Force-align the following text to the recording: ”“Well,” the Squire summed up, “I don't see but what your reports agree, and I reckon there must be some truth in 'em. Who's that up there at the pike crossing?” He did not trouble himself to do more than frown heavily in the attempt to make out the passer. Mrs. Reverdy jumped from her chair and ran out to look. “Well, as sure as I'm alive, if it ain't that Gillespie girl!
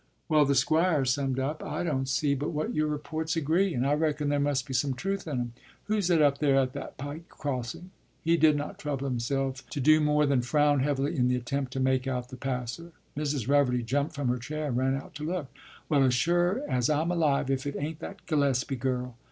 ”“Well,” 0.29 0.45
the 0.45 0.55
Squire 0.55 1.05
summed 1.05 1.37
up, 1.37 1.63
“I 1.63 1.83
don't 1.83 2.09
see 2.09 2.33
but 2.33 2.49
what 2.49 2.73
your 2.73 2.87
reports 2.87 3.35
agree, 3.35 3.75
and 3.75 3.85
I 3.85 3.93
reckon 3.93 4.29
there 4.29 4.39
must 4.39 4.65
be 4.65 4.73
some 4.73 4.95
truth 4.95 5.27
in 5.27 5.39
'em. 5.39 5.53
Who's 5.83 6.07
that 6.07 6.23
up 6.23 6.39
there 6.39 6.55
at 6.55 6.73
the 6.73 6.89
pike 6.97 7.29
crossing?” 7.29 7.91
He 8.23 8.35
did 8.35 8.55
not 8.55 8.79
trouble 8.79 9.05
himself 9.07 9.63
to 9.69 9.79
do 9.79 9.99
more 10.01 10.25
than 10.25 10.41
frown 10.41 10.79
heavily 10.79 11.15
in 11.15 11.27
the 11.27 11.35
attempt 11.35 11.71
to 11.73 11.79
make 11.79 12.07
out 12.07 12.29
the 12.29 12.35
passer. 12.37 12.93
Mrs. 13.15 13.47
Reverdy 13.47 13.83
jumped 13.83 14.15
from 14.15 14.29
her 14.29 14.39
chair 14.39 14.69
and 14.69 14.77
ran 14.77 14.95
out 14.95 15.13
to 15.13 15.23
look. 15.23 15.49
“Well, 15.87 16.03
as 16.05 16.15
sure 16.15 16.63
as 16.67 16.89
I'm 16.89 17.11
alive, 17.11 17.51
if 17.51 17.67
it 17.67 17.75
ain't 17.77 17.99
that 17.99 18.25
Gillespie 18.25 18.77
girl! 18.77 19.17